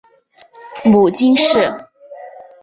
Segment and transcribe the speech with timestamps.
[0.83, 1.77] 母金氏。